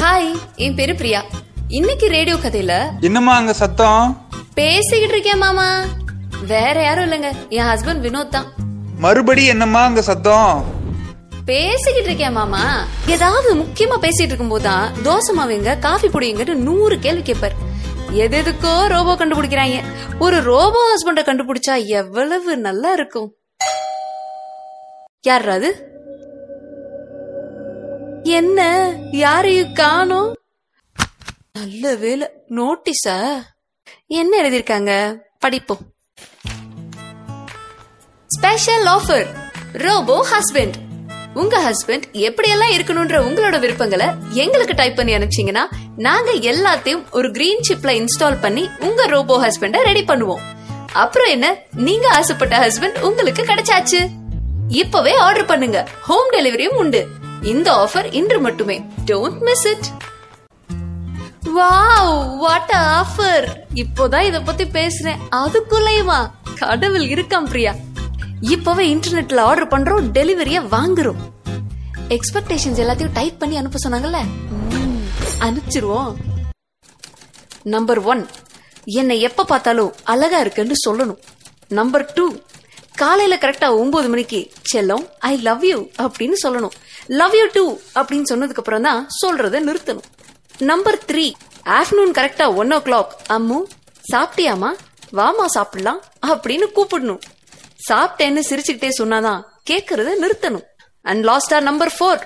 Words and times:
Hi 0.00 0.34
என் 0.56 0.74
பேரு 0.74 0.94
பிரியா. 0.94 1.24
இன்னைக்கு 1.68 2.08
radio 2.08 2.36
கதையில 2.36 2.72
என்னம்மா 3.00 3.36
அங்க 3.36 3.52
சத்தம்? 3.52 4.28
பேசிக்கிட்டு 4.54 5.14
இருக்கேன் 5.14 5.38
மாமா. 5.38 5.84
வேற 6.46 6.82
யாரும் 6.82 7.04
இல்லைங்க. 7.04 7.32
என் 7.48 7.64
ஹஸ்பண்ட் 7.64 8.02
வினோத் 8.06 8.28
தான். 8.28 8.52
மறுபடி 8.98 9.46
என்னம்மா 9.46 9.84
அங்க 9.84 10.02
சத்தம்? 10.02 10.64
பேசிக்கிட்டு 11.44 12.08
இருக்கேன் 12.08 12.32
மாமா. 12.32 12.86
ஏதாவது 13.06 13.54
முக்கியமா 13.54 13.96
பேசிட்டு 14.00 14.30
இருக்கும் 14.30 14.48
போதுதான் 14.48 14.92
தோசை 15.04 15.34
மாவுங்க 15.36 15.78
காஃபி 15.78 16.08
பொடிங்கன்னு 16.08 16.54
நூறு 16.54 16.98
கேள்வி 16.98 17.22
கேட்பார். 17.22 17.52
எது 18.10 18.42
எதுக்கோ 18.42 18.86
ரோபோ 18.86 19.14
கண்டுபிடிக்கிறாங்க. 19.14 19.82
ஒரு 20.18 20.40
ரோபோ 20.40 20.82
ஹஸ்பண்ட 20.92 21.24
கண்டுபிடிச்சா 21.24 21.86
எவ்வளவு 21.86 22.56
நல்லா 22.56 22.92
இருக்கும். 22.92 23.34
யார் 25.22 25.48
அது? 25.48 25.94
என்ன? 28.26 28.60
யாரையும் 29.10 29.72
காணோம்? 29.72 30.32
நல்ல 31.52 31.94
வேலை 31.94 32.30
நோட்டீஸா? 32.50 33.42
என்ன 34.06 34.42
எழுதிருக்காங்க 34.42 35.16
படிப்போம். 35.38 35.78
ஸ்பெஷல் 38.26 38.84
ஆஃபர் 38.84 39.26
ரோபோ 39.72 40.26
ஹஸ்பண்ட் 40.30 40.74
உங்க 41.34 41.70
ஹஸ்பண்ட் 41.70 42.02
எப்படியெல்லாம் 42.12 42.74
இருக்கணும்ன்ற 42.76 43.16
உங்களோட 43.28 43.60
விருப்பங்களை 43.60 44.06
எங்களுக்கு 44.30 44.74
டைப் 44.74 44.96
பண்ணி 44.96 45.14
அனுப்பிச்சீங்கன்னா 45.14 45.64
நாங்க 45.96 46.32
எல்லாத்தையும் 46.32 47.10
ஒரு 47.10 47.30
கிரீன் 47.30 47.64
சிப்ல 47.68 48.02
இன்ஸ்டால் 48.02 48.40
பண்ணி 48.40 48.70
உங்க 48.78 49.06
ரோபோ 49.06 49.46
ஹஸ்பண்ட 49.46 49.82
ரெடி 49.82 50.02
பண்ணுவோம். 50.02 50.40
அப்புறம் 50.92 51.28
என்ன? 51.28 51.58
நீங்க 51.72 52.08
ஆசைப்பட்ட 52.08 52.68
ஹஸ்பண்ட் 52.68 53.00
உங்களுக்கு 53.00 53.42
கிடைச்சாச்சு. 53.42 54.08
இப்பவே 54.68 55.14
ஆர்டர் 55.14 55.44
பண்ணுங்க. 55.44 55.88
ஹோம் 56.00 56.30
டெலிவரியும் 56.32 56.80
உண்டு. 56.82 57.08
இந்த 57.42 57.72
ஆஃபர் 57.72 58.14
இன்று 58.14 58.40
மட்டுமே. 58.40 58.86
Don't 59.06 59.40
miss 59.40 59.66
it 59.66 59.84
wow 61.44 62.36
what 62.36 62.72
offer 62.74 63.56
இப்போதான் 63.74 64.22
இத 64.22 64.40
பத்தி 64.40 64.64
பேசுறேன். 64.64 65.16
அதுக்குள்ளேயுமா 65.30 66.30
கடவுள் 66.58 67.04
இருக்காம் 67.04 67.44
பிரியா. 67.44 67.74
இப்பவே 68.40 68.94
இன்டர்நெட்ல 68.94 69.38
ஆர்டர் 69.38 69.68
பண்றோம் 69.68 70.06
டெலிவரிய 70.06 70.66
வாங்குறோம். 70.68 71.50
எக்ஸ்பெக்டேஷன்ஸ் 72.08 72.76
எல்லாத்தையும் 72.76 73.10
டைப் 73.12 73.38
பண்ணி 73.38 73.56
அனுப்ப 73.56 73.78
சொன்னாங்கல்ல? 73.88 74.24
அனுப்பிச்சிருவோம். 75.40 76.14
நம்பர் 77.62 77.98
ஒன் 77.98 78.26
என்னை 78.84 79.20
எப்ப 79.20 79.44
பார்த்தாலும் 79.44 79.94
அழகா 80.04 80.38
இருக்குன்னு 80.38 80.74
சொல்லணும். 80.88 81.18
நம்பர் 81.68 82.10
டூ 82.14 82.36
காலையில 82.94 83.36
கரெக்டா 83.36 83.68
ஒன்பது 83.68 84.08
மணிக்கு 84.08 84.50
செல்லம் 84.74 85.08
ஐ 85.18 85.36
லவ் 85.36 85.64
யூ 85.64 85.86
அப்படின்னு 85.98 86.32
சொல்லணும். 86.42 86.70
லவ் 87.06 87.34
யூ 87.34 87.48
டூ 87.52 87.78
அப்படின்னு 87.94 88.24
சொன்னதுக்கு 88.30 88.62
அப்புறம் 88.62 88.82
தான் 88.82 89.08
சொல்றதை 89.24 89.58
நிறுத்தணும். 89.68 90.06
நம்பர் 90.58 90.98
த்ரீ 91.06 91.32
ஆஃப்டர்நூன் 91.64 92.14
கரெக்டா 92.18 92.54
ஒன் 92.54 92.72
ஓ 92.72 92.76
கிளாக் 92.76 93.12
அம்மு 93.28 93.62
சாப்பிட்டியாமா 94.12 94.70
வாமா 95.12 95.44
சாப்பிடலாம் 95.44 96.02
அப்படின்னு 96.26 96.66
கூப்பிடணும். 96.76 97.20
சாப்பிட்டேன்னு 97.90 98.42
சிரிச்சுக்கிட்டே 98.50 98.90
சொன்னாதான் 98.98 99.42
கேட்கறத 99.70 100.10
நிறுத்தணும். 100.20 100.64
அண்ட் 101.02 101.24
லாஸ்டா 101.24 101.60
நம்பர் 101.60 101.94
ஃபோர் 101.98 102.22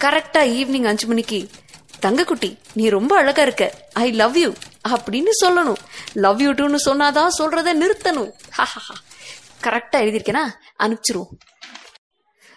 கரெக்டா 0.00 0.42
ஈவினிங் 0.58 0.86
அஞ்சு 0.86 1.06
மணிக்கு 1.06 1.48
தங்கக்குட்டி 2.06 2.58
நீ 2.72 2.88
ரொம்ப 2.88 3.16
அழகா 3.16 3.42
இருக்க. 3.42 3.72
ஐ 3.92 4.12
லவ் 4.12 4.36
யூ 4.36 4.52
அப்படின்னு 4.88 5.28
சொல்லணும். 5.44 5.76
லவ் 6.14 6.42
யூ 6.42 6.50
டூன்னு 6.50 6.78
சொன்னாதான் 6.84 7.28
சொல்றத 7.38 7.74
நிறுத்தணும். 7.82 8.32
கரெக்டா 9.66 9.96
எழுதிருக்கேனா 9.96 10.44
அனுப்பிச்சிருவோம். 10.78 11.32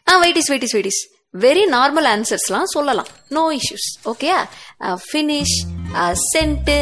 ஆ 0.10 0.22
வெயிட்டிஸ் 0.22 0.50
வெயிட்டிஸ் 0.50 0.74
வெயிட்டிஸ் 0.74 1.02
வெரி 1.34 1.62
நார்மல் 1.74 2.08
ஆன்சர்ஸ்லாம் 2.12 2.72
சொல்லலாம். 2.74 3.10
No 3.36 3.44
issues 3.58 3.86
okay 4.12 4.32
finish 5.04 5.54
sent 6.32 6.76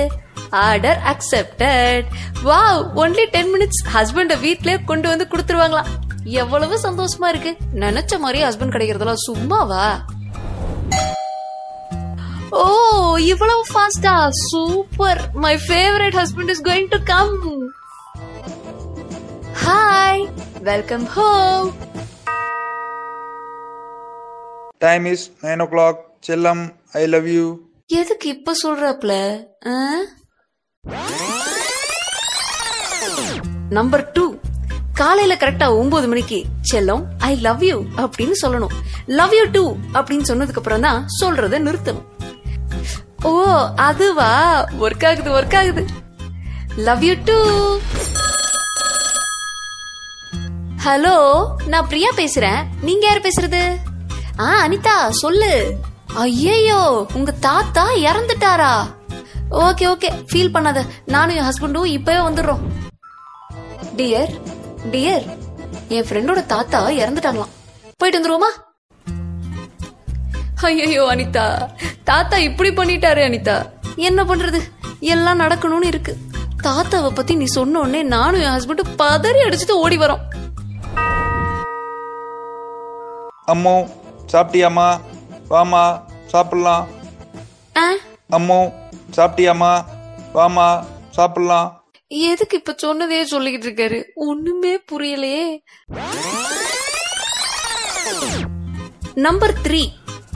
order 0.62 1.00
accepted 1.12 2.06
வா 2.48 2.62
ஒன்லி 3.02 3.26
டென் 3.36 3.52
மினிட்ஸ் 3.56 3.82
ஹஸ்பண்டை 3.96 4.38
வீட்டிலே 4.46 4.76
கொண்டு 4.92 5.08
வந்து 5.12 5.26
கொடுத்துருவாங்களாம் 5.32 5.92
எவ்வளவு 6.44 6.78
சந்தோஷமா 6.86 7.28
இருக்கு. 7.34 7.52
நினைச்ச 7.84 8.20
மாதிரி 8.24 8.40
ஹஸ்பண்ட் 8.48 8.74
கிடைக்கிறதெல்லாம் 8.76 9.26
சும்மாவா? 9.28 9.86
ஓ 12.62 12.66
இவ்வளவு 13.32 13.64
ஃபாஸ்டா 13.72 14.16
super 14.48 15.22
my 15.46 15.54
favourite 15.68 16.18
husband 16.22 16.54
is 16.56 16.64
going 16.70 16.90
to 16.96 17.02
come 17.14 17.38
hi 19.66 20.24
welcome 20.72 21.06
home 21.18 21.70
time 24.82 25.06
is 25.06 25.24
nine 25.42 25.62
o'clock 25.72 25.98
செல்லம் 26.28 26.62
ஐ 27.00 27.02
லவ் 27.14 27.28
யூ 27.28 27.46
எதுக்கு 28.00 28.28
இப்ப 28.30 28.54
சொல்றாப்ல? 28.64 29.14
நம்பர் 33.78 34.04
டூ 34.12 34.24
காலையில 34.94 35.36
கரெக்டா 35.42 35.68
ஒன்பது 35.80 36.08
மணிக்கு 36.12 36.40
செல்லம் 36.72 37.04
ஐ 37.18 37.32
லவ் 37.48 37.64
யூ 37.64 37.78
அப்படின்னு 38.04 38.38
சொல்லணும். 38.44 38.74
லவ் 39.20 39.34
யூ 39.34 39.44
டூ 39.52 39.64
அப்படின்னு 39.94 40.30
சொன்னதுக்கு 40.32 40.62
அப்புறம் 40.62 40.86
தான் 40.88 41.02
சொல்றத 41.20 41.60
நிறுத்தணும். 41.68 42.08
ஓ 43.24 43.34
அதுவா? 43.88 44.32
ஒர்க் 44.86 45.06
ஆகுது 45.12 45.30
ஒர்க் 45.40 45.58
ஆகுது. 45.62 45.86
லவ் 46.88 47.04
யூ 47.10 47.16
டூ 47.30 47.38
ஹலோ 50.88 51.16
நான் 51.74 51.88
பிரியா 51.88 52.12
பேசுறேன். 52.18 52.62
நீங்க 52.82 53.06
யார் 53.08 53.26
பேசுறது? 53.28 53.64
ஆ 54.44 54.48
அனிதா 54.66 54.94
சொல்லு. 55.22 55.54
ஐயோ 56.24 56.82
உங்க 57.18 57.32
தாத்தா 57.46 57.84
இறந்துட்டாரா? 58.10 58.72
ஓகே 59.66 59.86
ஓகே 59.94 60.10
ஃபீல் 60.30 60.54
பண்ணாத. 60.54 60.80
நானும் 61.14 61.38
என் 61.40 61.48
ஹஸ்பண்டும் 61.48 61.92
இப்பவே 61.96 62.20
வந்துடுறோம். 62.28 62.64
டியர் 63.98 64.32
டியர் 64.94 65.26
என் 65.96 66.08
ஃப்ரெண்டோட 66.08 66.44
தாத்தா 66.54 66.80
இறந்துட்டாங்களாம். 67.02 67.54
போயிட்டு 67.98 68.20
வந்துருவோமா? 68.20 68.52
ஐயோ 70.70 71.04
அனிதா. 71.14 71.46
தாத்தா 72.12 72.38
இப்படி 72.48 72.70
பண்ணிட்டாரு 72.70 73.22
அனிதா. 73.30 73.58
என்ன 74.10 74.24
பண்றது? 74.24 74.62
எல்லாம் 75.14 75.40
நடக்கணும்னு 75.40 75.92
இருக்கு. 75.94 76.16
தாத்தாவை 76.64 77.10
பத்தி 77.16 77.36
நீ 77.36 77.46
சொன்ன 77.58 77.80
உடனே 77.80 78.04
நானும் 78.16 78.42
என் 78.42 78.56
ஹஸ்பண்டும் 78.58 78.94
பதறி 79.04 79.42
அடிச்சுட்டு 79.48 79.82
ஓடி 79.86 79.98
வரோம். 79.98 80.24
அம்மா 83.46 83.74
சாப்பிட்டியாமா 84.32 85.00
வாமா 85.50 86.02
சாப்பிடலாம். 86.26 86.88
ஆ? 87.78 87.92
அம்மோ 88.32 88.74
சாப்பிட்டியாமா 89.16 89.86
வாமா 90.34 90.86
சாப்பிடலாம். 91.10 91.84
எதுக்கு 92.08 92.58
இப்ப 92.58 92.76
சொன்னதே 92.84 93.24
சொல்லிக்கிட்டு 93.24 93.68
இருக்காரு? 93.68 94.04
ஒண்ணுமே 94.16 94.80
புரியலையே. 94.92 95.60
நம்பர் 99.14 99.54
த்ரீ 99.64 99.88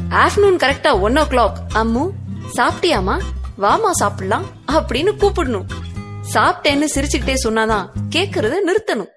ஆஃப்டர்நூன் 0.10 0.58
கரெக்டா 0.64 1.00
ஒன் 1.00 1.18
ஓ 1.18 1.22
கிளாக் 1.22 1.54
அம்மு 1.74 2.10
சாப்பிட்டியாமா 2.56 3.20
வாமா 3.62 3.92
சாப்பிடலாம் 3.92 4.46
அப்படின்னு 4.72 5.12
கூப்பிடணும். 5.20 5.66
சாப்பிட்டேன்னு 6.34 6.86
சிரிச்சுக்கிட்டே 6.96 7.36
சொன்னாதான் 7.44 7.88
கேக்குறத 8.10 8.54
நிறுத்தணும். 8.68 9.12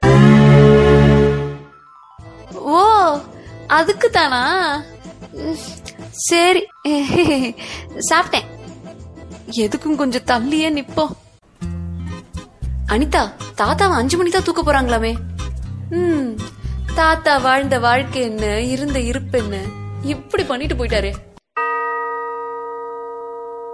ஓ 2.55 2.81
அதுக்கு 3.79 4.09
தானா 4.11 4.41
சரி. 6.29 6.63
சாப்பிட்டேன். 8.09 8.47
எதுக்கும் 9.65 9.99
கொஞ்சம் 10.01 10.27
தள்ளியே 10.31 10.69
நிப்போம் 10.79 11.13
அனிதா 12.95 13.23
தாத்தாவை 13.61 13.95
அஞ்சு 14.01 14.17
மணி 14.17 14.31
தான் 14.31 14.47
தூக்க 14.47 14.63
போறாங்களாமே. 14.63 15.13
ம் 15.99 16.31
தாத்தா 16.95 17.33
வாழ்ந்த 17.47 17.77
வாழ்க்கை 17.79 18.21
என்ன 18.23 18.45
இருந்த 18.75 18.99
இருப்பு 19.11 19.39
என்ன 19.39 19.57
இப்படி 20.13 20.45
பண்ணிட்டு 20.51 20.77
போயிட்டாரே. 20.79 21.13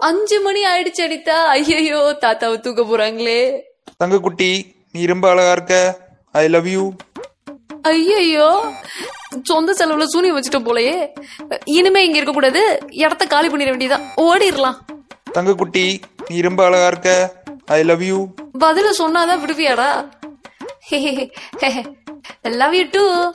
அஞ்சு 0.08 0.38
மணி 0.40 0.62
ஆயிடுச்சு 0.66 1.02
அனிதா. 1.06 1.38
ஐயோ 1.56 2.00
தாத்தாவை 2.24 2.56
தூக்க 2.60 2.82
போறாங்களே. 2.82 3.40
தங்கக்குட்டி 4.02 4.50
நீ 4.92 5.06
ரொம்ப 5.12 5.26
அழகா 5.32 5.52
இருக்க. 5.56 5.74
ஐ 6.34 6.48
லவ் 6.48 6.68
யூ 6.76 6.84
ஐயோ 7.92 8.48
சொந்த 9.42 9.72
செலவுல 9.72 10.04
சூனியம் 10.04 10.36
வச்சுட்டோம் 10.36 10.66
போலயே. 10.66 11.08
இனிமே 11.64 12.04
இங்க 12.04 12.16
இருக்க 12.16 12.32
கூடாது 12.32 12.78
இடத்த 12.90 13.24
காலி 13.24 13.48
பண்ணிட 13.48 13.68
வேண்டியதான் 13.68 14.02
ஓடிரலாம் 14.16 14.76
தங்கக்குட்டி 15.34 16.02
நீ 16.28 16.40
ரொம்ப 16.40 16.64
அழகா 16.64 16.86
இருக்க. 16.86 17.32
ஐ 17.64 17.82
லவ் 17.82 18.02
யூ 18.02 18.26
பதில 18.58 18.90
சொன்னாதான் 18.98 19.40
விடுவியாடா. 19.40 20.08
லவ் 22.42 22.74
யூ 22.74 22.84
டூ 22.90 23.32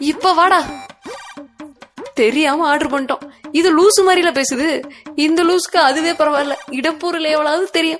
இப்ப 0.00 0.32
வாடா. 0.32 0.64
தெரியாம 2.14 2.66
ஆர்டர் 2.66 2.92
பண்ணிட்டோம். 2.92 3.30
இது 3.52 3.68
லூசு 3.80 4.06
மாதிரில 4.06 4.42
பேசுது. 4.42 4.90
இந்த 5.14 5.44
லூசுக்கு 5.44 5.76
அதுவே 5.76 6.12
பரவாயில்ல. 6.12 6.54
இடப்பொருள் 6.70 7.22
எவ்வளவு 7.22 7.66
தெரியும். 7.66 7.98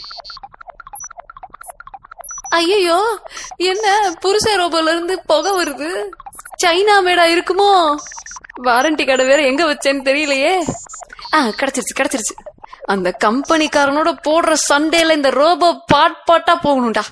ஐயோ 2.49 3.19
என்ன 3.57 4.15
புருஷ 4.21 4.57
ரோபோல 4.57 4.83
இருந்து 4.83 5.23
புகை 5.27 5.53
வருது. 5.53 6.09
சைனா 6.63 6.95
மேடா 7.05 7.25
இருக்குமோ? 7.35 7.97
வாரண்டி 8.63 9.07
கடை 9.07 9.27
வேற 9.27 9.43
எங்க 9.43 9.65
வச்சேன்னு 9.65 10.07
தெரியலையே. 10.09 10.53
ஆ 11.35 11.49
கிடைச்சிருச்சு 11.49 11.95
கிடைச்சிருச்சு. 11.99 12.35
அந்த 12.85 13.17
கம்பெனிக்காரனோட 13.25 14.11
போடுற 14.29 14.55
சண்டேல 14.71 15.13
இந்த 15.13 15.31
ரோபோ 15.31 15.83
பாட் 15.87 16.25
பாட்டா 16.25 16.61
போகணும்டா. 16.65 17.05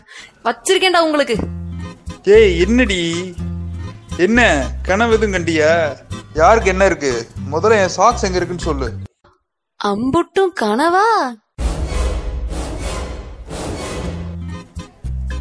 வச்சிருக்கேன்டா 0.45 0.99
உங்களுக்கு. 0.99 1.37
ஏய் 2.23 2.61
என்னடி? 2.61 3.35
என்ன 4.17 4.69
கனவு 4.83 5.13
எதுவும் 5.13 5.35
கண்டியா? 5.35 5.97
யாருக்கு 6.35 6.71
என்ன 6.71 6.85
இருக்கு? 6.85 7.29
முதல்ல 7.53 7.83
என் 7.83 7.89
சாக்ஸ் 7.89 8.25
எங்க 8.25 8.37
இருக்குன்னு 8.37 8.69
சொல்லு. 8.69 8.89
அம்புட்டும் 9.85 10.53
கனவா? 10.61 11.07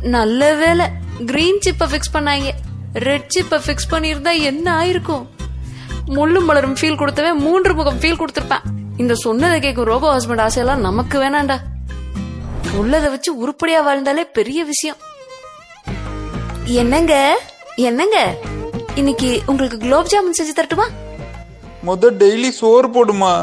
நல்ல 0.01 0.53
வேலை 0.53 0.85
கிரீன் 1.25 1.59
சிப்ப 1.65 1.85
ஃபிக்ஸ் 1.85 2.13
பண்ணாங்க. 2.13 2.51
ரெட் 2.95 3.31
சிப்ப 3.35 3.57
ஃபிக்ஸ் 3.65 3.91
பண்ணியிருந்தா 3.91 4.41
என்ன 4.41 4.83
ஆயிருக்கும்? 4.83 5.25
முள்ளும் 6.05 6.45
மலரும் 6.45 6.73
ஃபீல் 6.73 6.97
கொடுத்தவன் 6.97 7.37
மூன்று 7.37 7.75
முகம் 7.75 7.99
ஃபீல் 7.99 8.19
கொடுத்துருப்பேன். 8.19 8.65
இந்த 8.97 9.15
சொன்னதை 9.15 9.59
கேட்கும் 9.59 9.85
ரோபோ 9.85 10.17
ஹஸ்பண்ட் 10.17 10.43
ஆசையெல்லாம் 10.45 10.85
நமக்கு 10.87 11.19
வேணாண்டா. 11.19 11.57
உள்ளதை 12.77 13.09
வச்சு 13.09 13.37
உருப்படியா 13.37 13.81
வாழ்ந்தாலே 13.81 14.23
பெரிய 14.23 14.63
விஷயம். 14.63 14.97
என்னங்க? 16.65 17.39
என்னங்க? 17.75 18.37
இன்னைக்கு 18.95 19.41
உங்களுக்கு 19.45 19.77
குலோப் 19.77 20.11
ஜாமுன் 20.11 20.37
செஞ்சு 20.39 20.53
தரட்டுமா? 20.55 20.87
முத 21.85 22.11
டெய்லி 22.21 22.49
சோறு 22.49 22.87
போடுமா? 22.87 23.33